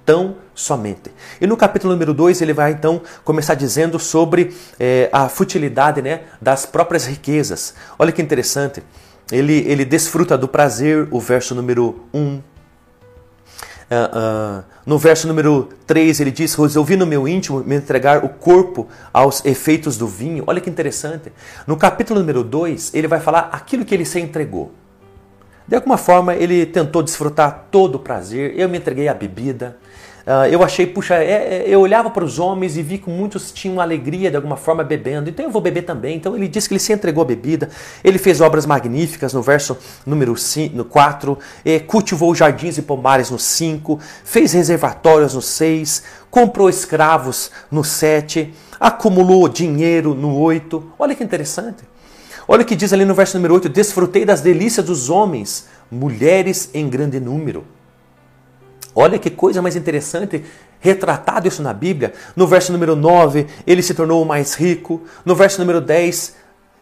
tão 0.05 0.37
somente. 0.55 1.11
E 1.41 1.47
no 1.47 1.57
capítulo 1.57 1.93
número 1.93 2.13
2 2.13 2.41
ele 2.43 2.53
vai 2.53 2.73
então 2.73 3.01
começar 3.25 3.55
dizendo 3.55 3.99
sobre 3.99 4.55
é, 4.79 5.09
a 5.13 5.29
futilidade 5.29 6.03
né, 6.03 6.23
das 6.41 6.67
próprias 6.67 7.07
riquezas. 7.07 7.75
Olha 7.99 8.13
que 8.13 8.23
interessante. 8.23 8.83
Ele, 9.31 9.65
ele 9.67 9.85
desfruta 9.85 10.37
do 10.37 10.49
prazer, 10.49 11.07
o 11.11 11.21
verso 11.21 11.55
número 11.55 12.05
1. 12.13 12.19
Um. 12.19 12.43
Uh, 13.91 14.61
uh, 14.61 14.65
no 14.87 14.97
verso 14.99 15.27
número 15.27 15.69
3 15.87 16.21
ele 16.21 16.31
diz: 16.31 16.55
Resolvi 16.55 16.97
no 16.97 17.07
meu 17.07 17.27
íntimo 17.27 17.61
me 17.65 17.75
entregar 17.75 18.25
o 18.25 18.29
corpo 18.29 18.89
aos 19.13 19.45
efeitos 19.45 19.97
do 19.97 20.07
vinho. 20.07 20.45
Olha 20.47 20.61
que 20.61 20.71
interessante. 20.71 21.33
No 21.67 21.77
capítulo 21.77 22.21
número 22.21 22.45
2 22.45 22.95
ele 22.95 23.09
vai 23.09 23.19
falar 23.19 23.49
aquilo 23.53 23.85
que 23.85 23.95
ele 23.95 24.05
se 24.05 24.21
entregou. 24.21 24.73
De 25.71 25.77
alguma 25.77 25.97
forma, 25.97 26.35
ele 26.35 26.67
tentou 26.67 27.01
desfrutar 27.01 27.69
todo 27.71 27.95
o 27.95 27.99
prazer. 28.01 28.59
Eu 28.59 28.69
me 28.69 28.77
entreguei 28.77 29.07
à 29.07 29.15
bebida, 29.15 29.79
Uh, 30.21 30.45
eu 30.51 30.63
achei, 30.63 30.87
puxa, 30.87 31.15
é, 31.15 31.33
é, 31.33 31.65
eu 31.67 31.81
olhava 31.81 32.11
para 32.11 32.23
os 32.23 32.39
homens 32.39 32.77
e 32.77 32.83
vi 32.83 32.99
que 32.99 33.09
muitos 33.09 33.51
tinham 33.51 33.81
alegria 33.81 34.31
de 34.31 34.37
alguma 34.37 34.57
forma 34.57 34.85
bebendo, 34.85 35.31
então 35.31 35.45
eu 35.45 35.51
vou 35.51 35.63
beber 35.63 35.83
também. 35.83 36.15
Então 36.15 36.37
ele 36.37 36.47
disse 36.47 36.69
que 36.69 36.75
ele 36.75 36.79
se 36.79 36.93
entregou 36.93 37.23
à 37.23 37.27
bebida, 37.27 37.71
ele 38.05 38.19
fez 38.19 38.41
obras 38.41 38.67
magníficas 38.67 39.33
no 39.33 39.41
verso 39.41 39.79
número 40.05 40.37
5, 40.37 40.77
no 40.77 40.85
4, 40.85 41.39
eh, 41.65 41.81
cultivou 41.81 42.35
jardins 42.35 42.77
e 42.77 42.83
pomares 42.83 43.31
no 43.31 43.39
5, 43.39 43.99
fez 44.23 44.53
reservatórios 44.53 45.35
no 45.35 45.41
6, 45.41 46.05
comprou 46.31 46.69
escravos 46.69 47.51
no 47.71 47.83
7, 47.83 48.55
acumulou 48.79 49.49
dinheiro 49.49 50.15
no 50.15 50.39
8. 50.39 50.93
Olha 50.99 51.15
que 51.15 51.25
interessante. 51.25 51.83
Olha 52.53 52.63
o 52.63 52.65
que 52.65 52.75
diz 52.75 52.93
ali 52.93 53.05
no 53.05 53.15
verso 53.15 53.37
número 53.37 53.55
8: 53.55 53.69
Desfrutei 53.69 54.25
das 54.25 54.41
delícias 54.41 54.85
dos 54.85 55.09
homens, 55.09 55.69
mulheres 55.89 56.69
em 56.75 56.91
grande 56.91 57.21
número. 57.21 57.65
Olha 58.93 59.21
que 59.21 59.31
coisa 59.31 59.63
mais 59.63 59.77
interessante, 59.77 60.45
retratado 60.81 61.47
isso 61.47 61.63
na 61.63 61.73
Bíblia. 61.73 62.13
No 62.35 62.49
verso 62.49 62.73
número 62.73 62.97
9, 62.97 63.47
ele 63.65 63.85
se 63.85 63.95
tornou 63.95 64.21
o 64.21 64.27
mais 64.27 64.55
rico. 64.55 65.01
No 65.25 65.37
verso 65.37 65.61
número 65.61 65.81
10, 65.81 66.35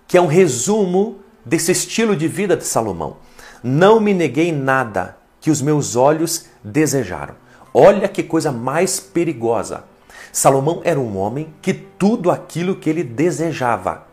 que 0.07 0.17
é 0.17 0.21
um 0.23 0.27
resumo 0.27 1.19
desse 1.45 1.71
estilo 1.71 2.17
de 2.17 2.29
vida 2.29 2.57
de 2.57 2.65
Salomão. 2.65 3.19
Não 3.63 4.01
me 4.01 4.15
neguei 4.15 4.51
nada 4.51 5.19
que 5.39 5.51
os 5.51 5.61
meus 5.61 5.97
olhos 5.97 6.47
desejaram. 6.65 7.35
Olha 7.75 8.09
que 8.09 8.23
coisa 8.23 8.51
mais 8.51 8.99
perigosa. 8.99 9.85
Salomão 10.33 10.81
era 10.83 10.99
um 10.99 11.19
homem 11.19 11.53
que 11.61 11.75
tudo 11.75 12.31
aquilo 12.31 12.77
que 12.77 12.89
ele 12.89 13.05
desejava, 13.05 14.08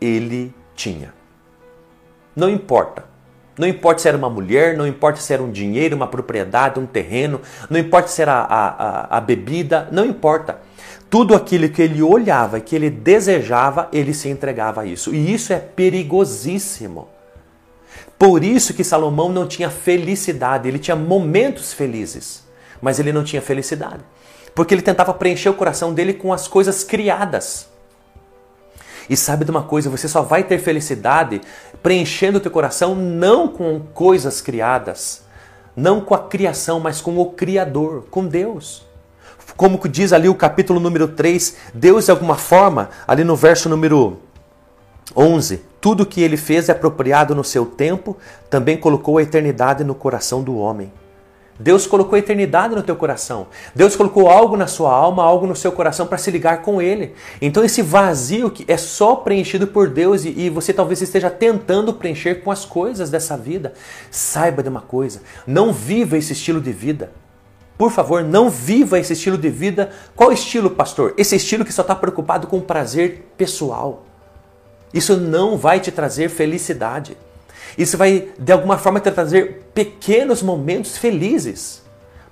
ele 0.00 0.54
tinha. 0.74 1.14
Não 2.34 2.50
importa 2.50 3.16
não 3.58 3.66
importa 3.66 4.02
se 4.02 4.08
era 4.08 4.16
uma 4.16 4.28
mulher, 4.28 4.76
não 4.76 4.86
importa 4.86 5.20
se 5.20 5.32
era 5.32 5.42
um 5.42 5.50
dinheiro, 5.50 5.96
uma 5.96 6.06
propriedade, 6.06 6.78
um 6.78 6.86
terreno, 6.86 7.40
não 7.70 7.80
importa 7.80 8.08
se 8.08 8.20
era 8.20 8.34
a, 8.34 8.68
a, 8.68 9.16
a 9.16 9.20
bebida, 9.20 9.88
não 9.90 10.04
importa. 10.04 10.60
Tudo 11.08 11.34
aquilo 11.34 11.68
que 11.68 11.80
ele 11.80 12.02
olhava, 12.02 12.60
que 12.60 12.76
ele 12.76 12.90
desejava, 12.90 13.88
ele 13.92 14.12
se 14.12 14.28
entregava 14.28 14.82
a 14.82 14.86
isso. 14.86 15.14
E 15.14 15.32
isso 15.32 15.52
é 15.52 15.58
perigosíssimo. 15.58 17.08
Por 18.18 18.44
isso 18.44 18.74
que 18.74 18.84
Salomão 18.84 19.30
não 19.30 19.46
tinha 19.46 19.70
felicidade, 19.70 20.68
ele 20.68 20.78
tinha 20.78 20.96
momentos 20.96 21.72
felizes, 21.72 22.44
mas 22.80 22.98
ele 22.98 23.12
não 23.12 23.24
tinha 23.24 23.40
felicidade. 23.40 24.00
Porque 24.54 24.74
ele 24.74 24.82
tentava 24.82 25.14
preencher 25.14 25.48
o 25.48 25.54
coração 25.54 25.94
dele 25.94 26.12
com 26.12 26.32
as 26.32 26.48
coisas 26.48 26.82
criadas. 26.82 27.68
E 29.08 29.16
sabe 29.16 29.44
de 29.44 29.50
uma 29.50 29.62
coisa, 29.62 29.88
você 29.88 30.08
só 30.08 30.22
vai 30.22 30.42
ter 30.42 30.58
felicidade 30.58 31.40
preenchendo 31.82 32.38
o 32.38 32.40
teu 32.40 32.50
coração 32.50 32.94
não 32.94 33.48
com 33.48 33.80
coisas 33.94 34.40
criadas, 34.40 35.22
não 35.76 36.00
com 36.00 36.14
a 36.14 36.18
criação, 36.18 36.80
mas 36.80 37.00
com 37.00 37.16
o 37.18 37.26
Criador, 37.26 38.06
com 38.10 38.26
Deus. 38.26 38.84
Como 39.56 39.80
diz 39.88 40.12
ali 40.12 40.28
o 40.28 40.34
capítulo 40.34 40.80
número 40.80 41.08
3, 41.08 41.56
Deus 41.72 42.06
de 42.06 42.10
alguma 42.10 42.36
forma, 42.36 42.90
ali 43.06 43.22
no 43.22 43.36
verso 43.36 43.68
número 43.68 44.18
11, 45.16 45.62
tudo 45.80 46.04
que 46.04 46.20
ele 46.20 46.36
fez 46.36 46.68
é 46.68 46.72
apropriado 46.72 47.34
no 47.34 47.44
seu 47.44 47.64
tempo, 47.64 48.16
também 48.50 48.76
colocou 48.76 49.18
a 49.18 49.22
eternidade 49.22 49.84
no 49.84 49.94
coração 49.94 50.42
do 50.42 50.56
homem. 50.56 50.92
Deus 51.58 51.86
colocou 51.86 52.18
eternidade 52.18 52.74
no 52.74 52.82
teu 52.82 52.96
coração. 52.96 53.46
Deus 53.74 53.96
colocou 53.96 54.28
algo 54.28 54.56
na 54.56 54.66
sua 54.66 54.92
alma, 54.92 55.22
algo 55.22 55.46
no 55.46 55.56
seu 55.56 55.72
coração 55.72 56.06
para 56.06 56.18
se 56.18 56.30
ligar 56.30 56.62
com 56.62 56.80
Ele. 56.80 57.14
Então 57.40 57.64
esse 57.64 57.82
vazio 57.82 58.50
que 58.50 58.64
é 58.68 58.76
só 58.76 59.16
preenchido 59.16 59.66
por 59.66 59.88
Deus 59.88 60.24
e, 60.24 60.30
e 60.30 60.50
você 60.50 60.72
talvez 60.72 61.00
esteja 61.00 61.30
tentando 61.30 61.94
preencher 61.94 62.36
com 62.36 62.50
as 62.50 62.64
coisas 62.64 63.10
dessa 63.10 63.36
vida. 63.36 63.72
Saiba 64.10 64.62
de 64.62 64.68
uma 64.68 64.82
coisa: 64.82 65.22
não 65.46 65.72
viva 65.72 66.18
esse 66.18 66.32
estilo 66.32 66.60
de 66.60 66.72
vida. 66.72 67.10
Por 67.78 67.90
favor, 67.90 68.24
não 68.24 68.48
viva 68.48 68.98
esse 68.98 69.12
estilo 69.12 69.36
de 69.36 69.50
vida. 69.50 69.90
Qual 70.14 70.32
estilo, 70.32 70.70
pastor? 70.70 71.14
Esse 71.18 71.36
estilo 71.36 71.64
que 71.64 71.72
só 71.72 71.82
está 71.82 71.94
preocupado 71.94 72.46
com 72.46 72.58
o 72.58 72.62
prazer 72.62 73.32
pessoal. 73.36 74.04
Isso 74.94 75.16
não 75.16 75.58
vai 75.58 75.78
te 75.78 75.92
trazer 75.92 76.30
felicidade. 76.30 77.16
Isso 77.76 77.96
vai, 77.96 78.28
de 78.38 78.52
alguma 78.52 78.78
forma, 78.78 79.00
trazer 79.00 79.70
pequenos 79.74 80.42
momentos 80.42 80.96
felizes. 80.96 81.86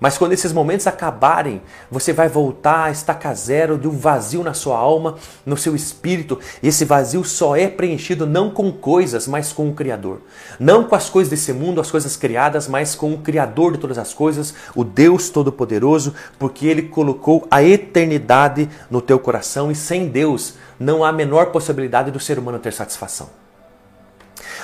Mas 0.04 0.18
quando 0.18 0.32
esses 0.32 0.52
momentos 0.52 0.86
acabarem, 0.86 1.62
você 1.90 2.12
vai 2.12 2.28
voltar 2.28 2.84
a 2.84 2.90
estacar 2.90 3.34
zero 3.34 3.78
de 3.78 3.88
um 3.88 3.96
vazio 3.96 4.42
na 4.42 4.52
sua 4.52 4.76
alma, 4.76 5.14
no 5.46 5.56
seu 5.56 5.74
espírito. 5.74 6.38
E 6.62 6.68
esse 6.68 6.84
vazio 6.84 7.24
só 7.24 7.56
é 7.56 7.68
preenchido 7.68 8.26
não 8.26 8.50
com 8.50 8.70
coisas, 8.70 9.26
mas 9.26 9.50
com 9.50 9.68
o 9.68 9.72
Criador. 9.72 10.20
Não 10.58 10.84
com 10.84 10.94
as 10.94 11.08
coisas 11.08 11.30
desse 11.30 11.52
mundo, 11.52 11.80
as 11.80 11.90
coisas 11.90 12.16
criadas, 12.16 12.68
mas 12.68 12.94
com 12.94 13.14
o 13.14 13.18
Criador 13.18 13.72
de 13.72 13.78
todas 13.78 13.96
as 13.96 14.12
coisas, 14.12 14.52
o 14.74 14.84
Deus 14.84 15.30
Todo-Poderoso, 15.30 16.14
porque 16.38 16.66
Ele 16.66 16.82
colocou 16.82 17.46
a 17.50 17.62
eternidade 17.62 18.68
no 18.90 19.00
teu 19.00 19.18
coração 19.18 19.70
e 19.70 19.74
sem 19.74 20.08
Deus 20.08 20.54
não 20.78 21.02
há 21.02 21.08
a 21.08 21.12
menor 21.12 21.46
possibilidade 21.46 22.10
do 22.10 22.20
ser 22.20 22.38
humano 22.38 22.58
ter 22.58 22.72
satisfação. 22.72 23.43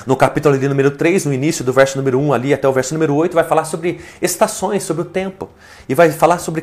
No 0.07 0.16
capítulo 0.16 0.54
ali, 0.54 0.69
número 0.69 0.90
3, 0.90 1.26
no 1.26 1.33
início 1.33 1.64
do 1.64 1.73
verso 1.73 1.99
número 1.99 2.19
1 2.19 2.33
ali 2.33 2.54
até 2.54 2.69
o 2.69 2.73
verso 2.73 2.95
número 2.95 3.14
8, 3.14 3.35
vai 3.35 3.45
falar 3.45 3.64
sobre 3.64 4.00
estações, 4.21 4.83
sobre 4.83 5.02
o 5.02 5.04
tempo. 5.04 5.49
E 5.88 5.95
vai 5.95 6.11
falar 6.11 6.38
sobre 6.38 6.62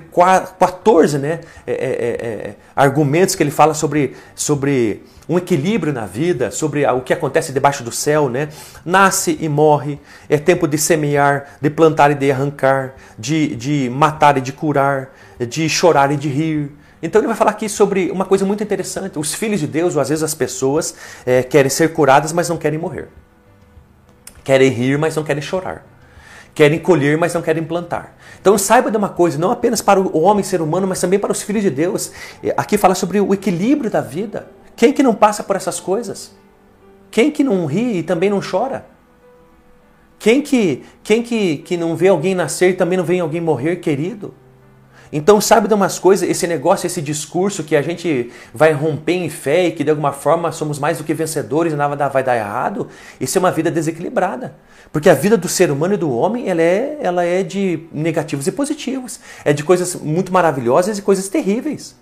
14 0.60 1.18
né, 1.18 1.42
é, 1.66 1.72
é, 1.72 1.76
é, 1.76 2.50
é, 2.50 2.56
argumentos 2.76 3.36
que 3.36 3.44
ele 3.44 3.52
fala 3.52 3.74
sobre, 3.74 4.16
sobre 4.36 5.04
um 5.30 5.38
equilíbrio 5.38 5.94
na 5.94 6.06
vida, 6.06 6.52
sobre 6.52 6.86
o 6.86 7.02
que 7.02 7.14
acontece 7.14 7.52
debaixo 7.52 7.84
do 7.84 7.92
céu. 7.92 8.30
Né? 8.30 8.50
Nasce 8.86 9.38
e 9.40 9.48
morre, 9.48 10.00
é 10.30 10.38
tempo 10.38 10.68
de 10.68 10.78
semear, 10.78 11.58
de 11.62 11.70
plantar 11.70 12.12
e 12.12 12.16
de 12.16 12.32
arrancar, 12.32 12.96
de, 13.18 13.56
de 13.56 13.90
matar 13.90 14.38
e 14.38 14.42
de 14.42 14.52
curar, 14.52 15.14
de 15.40 15.70
chorar 15.70 16.12
e 16.12 16.16
de 16.16 16.30
rir. 16.30 16.72
Então 17.02 17.20
ele 17.20 17.28
vai 17.28 17.36
falar 17.36 17.52
aqui 17.52 17.70
sobre 17.70 18.10
uma 18.12 18.26
coisa 18.26 18.46
muito 18.46 18.64
interessante. 18.64 19.20
Os 19.20 19.34
filhos 19.34 19.60
de 19.60 19.68
Deus, 19.68 19.96
ou 19.96 20.02
às 20.02 20.10
vezes 20.10 20.24
as 20.24 20.34
pessoas, 20.34 20.96
é, 21.26 21.44
querem 21.44 21.70
ser 21.70 21.94
curadas, 21.94 22.34
mas 22.34 22.50
não 22.50 22.58
querem 22.58 22.80
morrer. 22.80 23.10
Querem 24.44 24.70
rir, 24.70 24.98
mas 24.98 25.16
não 25.16 25.24
querem 25.24 25.42
chorar. 25.42 25.86
Querem 26.56 26.80
colher, 26.80 27.18
mas 27.18 27.34
não 27.34 27.42
querem 27.42 27.64
plantar. 27.64 28.18
Então 28.42 28.58
saiba 28.58 28.90
de 28.90 28.98
uma 28.98 29.10
coisa, 29.10 29.38
não 29.38 29.52
apenas 29.52 29.82
para 29.82 30.00
o 30.00 30.22
homem 30.22 30.44
ser 30.44 30.62
humano, 30.62 30.88
mas 30.88 31.00
também 31.00 31.20
para 31.20 31.32
os 31.32 31.42
filhos 31.42 31.62
de 31.62 31.70
Deus. 31.70 32.12
Aqui 32.56 32.78
fala 32.78 32.96
sobre 32.96 33.22
o 33.22 33.34
equilíbrio 33.34 33.92
da 33.92 34.02
vida. 34.02 34.48
Quem 34.76 34.92
que 34.92 35.04
não 35.04 35.14
passa 35.14 35.44
por 35.44 35.56
essas 35.56 35.80
coisas? 35.80 36.36
Quem 37.12 37.30
que 37.30 37.44
não 37.44 37.66
ri 37.66 38.00
e 38.00 38.04
também 38.04 38.30
não 38.30 38.42
chora? 38.42 38.86
Quem 40.20 40.42
que, 40.42 40.84
quem 41.04 41.22
que, 41.22 41.58
que 41.58 41.78
não 41.78 41.96
vê 41.96 42.08
alguém 42.08 42.34
nascer 42.34 42.72
e 42.72 42.74
também 42.74 42.98
não 42.98 43.06
vê 43.06 43.20
alguém 43.20 43.40
morrer 43.40 43.76
querido? 43.78 44.34
Então, 45.12 45.40
sabe 45.40 45.68
de 45.68 45.74
umas 45.74 45.98
coisas, 45.98 46.30
esse 46.30 46.46
negócio, 46.48 46.86
esse 46.86 47.02
discurso 47.02 47.64
que 47.64 47.76
a 47.76 47.82
gente 47.82 48.32
vai 48.54 48.74
romper 48.74 49.14
em 49.14 49.30
fé 49.30 49.68
e 49.68 49.72
que 49.72 49.84
de 49.84 49.90
alguma 49.90 50.12
forma 50.12 50.52
somos 50.52 50.80
mais 50.80 50.98
do 50.98 51.04
que 51.04 51.14
vencedores 51.14 51.74
e 51.74 51.76
nada 51.76 52.10
vai 52.10 52.24
dar 52.24 52.36
errado, 52.36 52.88
isso 53.20 53.38
é 53.38 53.40
uma 53.40 53.52
vida 53.52 53.72
desequilibrada. 53.72 54.56
Porque 54.92 55.10
a 55.10 55.14
vida 55.14 55.38
do 55.38 55.48
ser 55.48 55.72
humano 55.72 55.94
e 55.94 55.98
do 55.98 56.12
homem, 56.12 56.50
ela 56.50 56.62
é, 56.62 56.98
ela 57.02 57.24
é 57.24 57.44
de 57.44 57.88
negativos 57.92 58.48
e 58.48 58.52
positivos. 58.52 59.20
É 59.44 59.54
de 59.54 59.64
coisas 59.64 59.96
muito 59.96 60.32
maravilhosas 60.32 60.98
e 60.98 61.02
coisas 61.02 61.28
terríveis. 61.30 61.96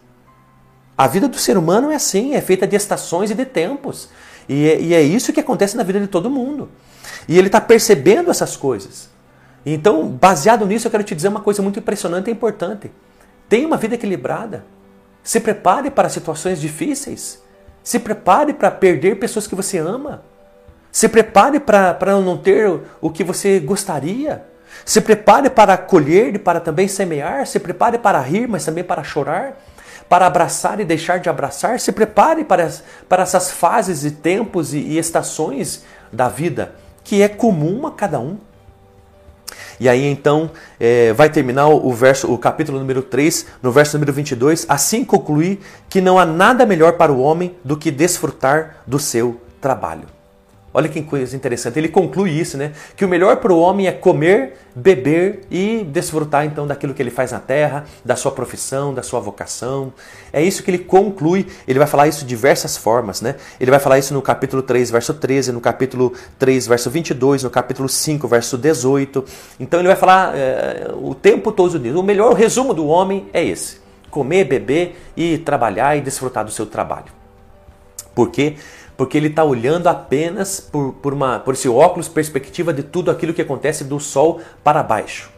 A 0.97 1.07
vida 1.07 1.27
do 1.27 1.37
ser 1.37 1.57
humano 1.57 1.91
é 1.91 1.95
assim, 1.95 2.35
é 2.35 2.41
feita 2.41 2.65
de 2.65 2.75
estações 2.75 3.29
e 3.29 3.33
de 3.33 3.45
tempos. 3.45 4.09
E 4.47 4.69
é, 4.69 4.79
e 4.79 4.93
é 4.93 5.01
isso 5.01 5.33
que 5.33 5.39
acontece 5.39 5.75
na 5.75 5.83
vida 5.83 5.99
de 5.99 6.07
todo 6.07 6.29
mundo. 6.29 6.69
E 7.27 7.37
ele 7.37 7.47
está 7.47 7.59
percebendo 7.59 8.31
essas 8.31 8.55
coisas. 8.55 9.09
Então, 9.65 10.07
baseado 10.07 10.65
nisso, 10.65 10.87
eu 10.87 10.91
quero 10.91 11.03
te 11.03 11.15
dizer 11.15 11.29
uma 11.29 11.39
coisa 11.39 11.61
muito 11.61 11.79
impressionante 11.79 12.27
e 12.29 12.31
importante. 12.31 12.91
Tenha 13.49 13.65
uma 13.65 13.77
vida 13.77 13.95
equilibrada. 13.95 14.63
Se 15.23 15.39
prepare 15.39 15.89
para 15.89 16.07
situações 16.07 16.61
difíceis. 16.61 17.41
Se 17.83 17.97
prepare 17.97 18.53
para 18.53 18.69
perder 18.69 19.17
pessoas 19.17 19.47
que 19.47 19.55
você 19.55 19.79
ama. 19.79 20.23
Se 20.91 21.09
prepare 21.09 21.59
para 21.59 22.21
não 22.21 22.37
ter 22.37 22.79
o 23.01 23.09
que 23.09 23.23
você 23.23 23.59
gostaria. 23.59 24.45
Se 24.85 25.01
prepare 25.01 25.49
para 25.49 25.77
colher 25.77 26.35
e 26.35 26.39
para 26.39 26.59
também 26.59 26.87
semear. 26.87 27.47
Se 27.47 27.59
prepare 27.59 27.97
para 27.97 28.19
rir, 28.19 28.47
mas 28.47 28.65
também 28.65 28.83
para 28.83 29.03
chorar. 29.03 29.59
Para 30.07 30.27
abraçar 30.27 30.79
e 30.79 30.85
deixar 30.85 31.19
de 31.19 31.27
abraçar. 31.27 31.79
Se 31.79 31.91
prepare 31.91 32.43
para, 32.43 32.71
para 33.09 33.23
essas 33.23 33.49
fases 33.49 34.03
e 34.03 34.11
tempos 34.11 34.75
e, 34.75 34.77
e 34.77 34.99
estações 34.99 35.83
da 36.13 36.29
vida 36.29 36.75
que 37.03 37.21
é 37.21 37.29
comum 37.29 37.85
a 37.87 37.91
cada 37.91 38.19
um. 38.19 38.37
E 39.79 39.89
aí 39.89 40.05
então 40.05 40.51
é, 40.79 41.13
vai 41.13 41.29
terminar 41.29 41.67
o 41.67 41.91
verso, 41.93 42.31
o 42.31 42.37
capítulo 42.37 42.79
número 42.79 43.01
3, 43.01 43.45
no 43.61 43.71
verso 43.71 43.97
número 43.97 44.13
22, 44.13 44.65
assim 44.69 45.03
concluir 45.03 45.59
que 45.89 46.01
não 46.01 46.17
há 46.17 46.25
nada 46.25 46.65
melhor 46.65 46.93
para 46.93 47.11
o 47.11 47.19
homem 47.19 47.55
do 47.63 47.77
que 47.77 47.91
desfrutar 47.91 48.77
do 48.87 48.99
seu 48.99 49.39
trabalho. 49.61 50.14
Olha 50.75 50.89
que 50.89 51.01
coisa 51.01 51.33
interessante. 51.37 51.79
Ele 51.79 51.87
conclui 51.87 52.31
isso, 52.31 52.57
né? 52.57 52.73
Que 52.97 53.05
o 53.05 53.07
melhor 53.07 53.37
para 53.37 53.53
o 53.53 53.57
homem 53.57 53.87
é 53.87 53.93
comer, 53.93 54.57
beber 54.75 55.43
e 55.49 55.87
desfrutar 55.89 56.45
então 56.45 56.67
daquilo 56.67 56.93
que 56.93 57.01
ele 57.01 57.09
faz 57.09 57.31
na 57.31 57.39
terra, 57.39 57.85
da 58.03 58.17
sua 58.17 58.29
profissão, 58.33 58.93
da 58.93 59.01
sua 59.01 59.21
vocação. 59.21 59.93
É 60.33 60.43
isso 60.43 60.61
que 60.61 60.69
ele 60.69 60.79
conclui. 60.79 61.47
Ele 61.65 61.79
vai 61.79 61.87
falar 61.87 62.09
isso 62.09 62.25
de 62.25 62.27
diversas 62.27 62.75
formas, 62.75 63.21
né? 63.21 63.35
Ele 63.57 63.71
vai 63.71 63.79
falar 63.79 63.99
isso 63.99 64.13
no 64.13 64.21
capítulo 64.21 64.61
3, 64.61 64.91
verso 64.91 65.13
13, 65.13 65.53
no 65.53 65.61
capítulo 65.61 66.11
3, 66.37 66.67
verso 66.67 66.89
22, 66.89 67.43
no 67.43 67.49
capítulo 67.49 67.87
5, 67.87 68.27
verso 68.27 68.57
18. 68.57 69.23
Então 69.61 69.79
ele 69.79 69.87
vai 69.87 69.95
falar 69.95 70.35
é, 70.35 70.91
o 70.93 71.15
tempo 71.15 71.53
todo 71.53 71.79
disso. 71.79 71.97
O 71.97 72.03
melhor 72.03 72.33
resumo 72.33 72.73
do 72.73 72.85
homem 72.85 73.29
é 73.31 73.41
esse: 73.41 73.77
comer, 74.11 74.43
beber 74.43 74.97
e 75.15 75.37
trabalhar 75.37 75.95
e 75.95 76.01
desfrutar 76.01 76.43
do 76.43 76.51
seu 76.51 76.65
trabalho. 76.65 77.13
Por 78.13 78.29
quê? 78.29 78.55
Porque 78.97 79.17
ele 79.17 79.27
está 79.27 79.43
olhando 79.43 79.87
apenas 79.87 80.59
por, 80.59 80.93
por, 80.93 81.13
uma, 81.13 81.39
por 81.39 81.53
esse 81.53 81.67
óculos 81.67 82.07
perspectiva 82.07 82.73
de 82.73 82.83
tudo 82.83 83.11
aquilo 83.11 83.33
que 83.33 83.41
acontece 83.41 83.83
do 83.83 83.99
sol 83.99 84.41
para 84.63 84.81
baixo. 84.81 85.29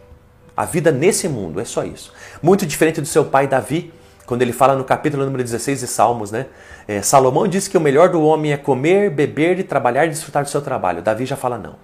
A 0.56 0.64
vida 0.64 0.90
nesse 0.90 1.28
mundo 1.28 1.60
é 1.60 1.64
só 1.64 1.84
isso. 1.84 2.12
Muito 2.42 2.66
diferente 2.66 3.00
do 3.00 3.06
seu 3.06 3.24
pai 3.24 3.46
Davi, 3.46 3.92
quando 4.26 4.42
ele 4.42 4.52
fala 4.52 4.74
no 4.74 4.84
capítulo 4.84 5.24
número 5.24 5.42
16 5.42 5.80
de 5.80 5.86
Salmos, 5.86 6.30
né? 6.30 6.46
É, 6.86 7.00
Salomão 7.02 7.46
diz 7.46 7.68
que 7.68 7.76
o 7.76 7.80
melhor 7.80 8.08
do 8.08 8.22
homem 8.22 8.52
é 8.52 8.56
comer, 8.56 9.10
beber, 9.10 9.58
e 9.58 9.62
trabalhar 9.62 10.06
e 10.06 10.10
desfrutar 10.10 10.42
do 10.42 10.50
seu 10.50 10.60
trabalho. 10.60 11.02
Davi 11.02 11.26
já 11.26 11.36
fala 11.36 11.58
não. 11.58 11.76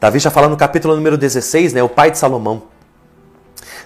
Davi 0.00 0.18
já 0.18 0.30
fala 0.30 0.48
no 0.48 0.56
capítulo 0.56 0.94
número 0.94 1.16
16, 1.16 1.72
né? 1.72 1.82
O 1.82 1.88
pai 1.88 2.10
de 2.10 2.18
Salomão. 2.18 2.64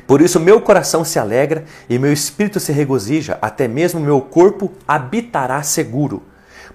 Por 0.07 0.21
isso 0.21 0.41
meu 0.41 0.61
coração 0.61 1.05
se 1.05 1.19
alegra 1.19 1.65
e 1.89 1.99
meu 1.99 2.13
espírito 2.13 2.59
se 2.59 2.73
regozija, 2.73 3.39
até 3.41 3.69
mesmo 3.69 4.01
meu 4.01 4.21
corpo 4.21 4.73
habitará 4.87 5.63
seguro 5.63 6.23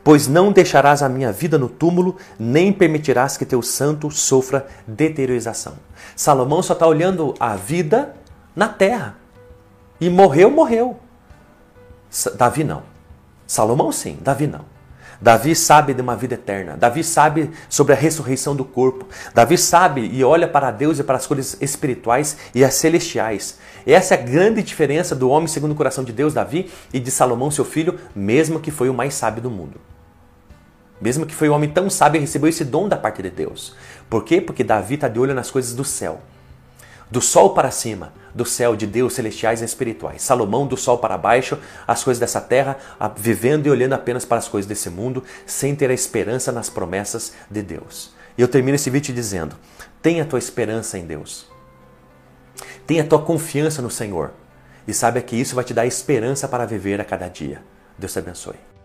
Pois 0.04 0.28
não 0.28 0.52
deixarás 0.52 1.02
a 1.02 1.10
minha 1.10 1.32
vida 1.32 1.58
no 1.58 1.70
túmulo, 1.70 2.16
nem 2.40 2.72
permitirás 2.72 3.38
que 3.38 3.46
teu 3.46 3.62
santo 3.62 4.10
sofra 4.12 4.68
deteriorização. 4.88 5.74
Salomão 6.16 6.62
só 6.62 6.74
está 6.74 6.88
olhando 6.88 7.34
a 7.40 7.56
vida 7.56 8.16
na 8.56 8.68
terra. 8.68 9.16
E 10.00 10.10
morreu, 10.10 10.50
morreu. 10.50 10.98
Davi 12.36 12.64
não. 12.64 12.84
Salomão 13.46 13.92
sim, 13.92 14.18
Davi 14.22 14.48
não. 14.48 14.77
Davi 15.22 15.56
sabe 15.56 15.94
de 15.94 16.02
uma 16.02 16.16
vida 16.16 16.36
eterna. 16.36 16.78
Davi 16.78 17.04
sabe 17.04 17.52
sobre 17.70 17.94
a 17.94 17.96
ressurreição 17.96 18.56
do 18.56 18.64
corpo. 18.64 19.06
Davi 19.34 19.58
sabe 19.58 20.10
e 20.14 20.24
olha 20.24 20.48
para 20.48 20.72
Deus 20.72 21.00
e 21.00 21.04
para 21.04 21.18
as 21.18 21.26
coisas 21.26 21.58
espirituais 21.60 22.38
e 22.54 22.64
as 22.64 22.76
celestiais. 22.76 23.58
Essa 23.86 24.16
é 24.16 24.18
a 24.18 24.22
grande 24.22 24.62
diferença 24.62 25.16
do 25.16 25.30
homem 25.30 25.48
segundo 25.48 25.72
o 25.72 25.76
coração 25.76 26.04
de 26.04 26.12
Deus, 26.12 26.34
Davi, 26.34 26.70
e 26.94 27.00
de 27.00 27.10
Salomão, 27.10 27.50
seu 27.50 27.66
filho, 27.66 28.00
mesmo 28.16 28.60
que 28.60 28.72
foi 28.72 28.90
o 28.90 28.94
mais 28.94 29.14
sábio 29.14 29.42
do 29.42 29.50
mundo. 29.50 29.80
Mesmo 31.00 31.26
que 31.26 31.36
foi 31.36 31.50
um 31.50 31.54
homem 31.54 31.70
tão 31.70 31.90
sábio 31.90 32.20
recebeu 32.20 32.50
esse 32.50 32.66
dom 32.66 32.88
da 32.88 32.98
parte 32.98 33.22
de 33.22 33.30
Deus. 33.30 33.76
Por 34.10 34.24
quê? 34.24 34.42
Porque 34.42 34.64
Davi 34.64 34.96
está 34.96 35.08
de 35.08 35.20
olho 35.20 35.34
nas 35.34 35.52
coisas 35.52 35.74
do 35.74 35.84
céu. 35.84 36.22
Do 37.10 37.22
sol 37.22 37.52
para 37.52 37.72
cima, 37.72 38.12
do 38.34 38.46
céu 38.46 38.76
de 38.76 38.86
Deus 38.86 39.14
celestiais 39.14 39.62
e 39.62 39.66
espirituais. 39.66 40.22
Salomão 40.22 40.68
do 40.68 40.76
sol 40.76 40.98
para 40.98 41.18
baixo, 41.18 41.58
as 41.88 42.04
coisas 42.04 42.20
dessa 42.20 42.42
terra, 42.42 42.78
vivendo 43.16 43.68
e 43.68 43.70
olhando 43.70 43.94
apenas 43.94 44.26
para 44.26 44.38
as 44.38 44.48
coisas 44.48 44.68
desse 44.68 44.90
mundo, 44.90 45.24
sem 45.46 45.76
ter 45.76 45.90
a 45.90 45.94
esperança 45.94 46.52
nas 46.52 46.70
promessas 46.70 47.34
de 47.50 47.62
Deus. 47.62 48.12
E 48.38 48.42
eu 48.42 48.48
termino 48.48 48.76
esse 48.76 48.90
vídeo 48.90 49.14
dizendo: 49.14 49.56
tenha 50.02 50.24
a 50.24 50.26
tua 50.26 50.40
esperança 50.40 50.98
em 50.98 51.06
Deus. 51.06 51.48
Tenha 52.86 53.04
a 53.04 53.08
tua 53.08 53.22
confiança 53.22 53.82
no 53.82 53.90
Senhor. 53.90 54.32
E 54.88 54.94
saiba 54.94 55.20
que 55.22 55.36
isso 55.36 55.56
vai 55.56 55.66
te 55.66 55.74
dar 55.74 55.86
esperança 55.86 56.48
para 56.48 56.66
viver 56.66 57.02
a 57.02 57.06
cada 57.06 57.28
dia. 57.28 57.62
Deus 57.98 58.14
te 58.14 58.20
abençoe. 58.20 58.77